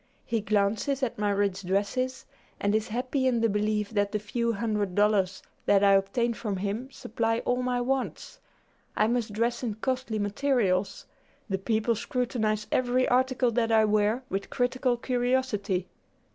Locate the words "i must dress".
8.97-9.61